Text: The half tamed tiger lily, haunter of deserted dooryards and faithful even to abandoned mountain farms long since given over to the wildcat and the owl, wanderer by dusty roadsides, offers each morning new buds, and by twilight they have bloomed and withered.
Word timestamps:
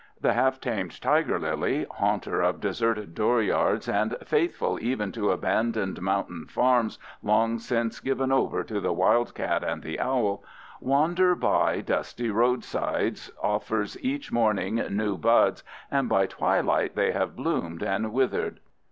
The 0.19 0.33
half 0.33 0.59
tamed 0.59 0.99
tiger 0.99 1.37
lily, 1.37 1.85
haunter 1.91 2.41
of 2.41 2.59
deserted 2.59 3.13
dooryards 3.13 3.87
and 3.87 4.17
faithful 4.23 4.79
even 4.81 5.11
to 5.11 5.29
abandoned 5.29 6.01
mountain 6.01 6.47
farms 6.47 6.97
long 7.21 7.59
since 7.59 7.99
given 7.99 8.31
over 8.31 8.63
to 8.63 8.79
the 8.79 8.93
wildcat 8.93 9.63
and 9.63 9.83
the 9.83 9.99
owl, 9.99 10.43
wanderer 10.79 11.35
by 11.35 11.81
dusty 11.81 12.31
roadsides, 12.31 13.29
offers 13.43 13.95
each 14.03 14.31
morning 14.31 14.77
new 14.89 15.19
buds, 15.19 15.63
and 15.91 16.09
by 16.09 16.25
twilight 16.25 16.95
they 16.95 17.11
have 17.11 17.35
bloomed 17.35 17.83
and 17.83 18.11
withered. 18.11 18.59